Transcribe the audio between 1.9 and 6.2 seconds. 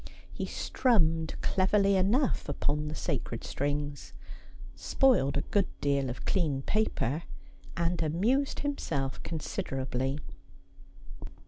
enough upon the sacred strings, spoiled a good deal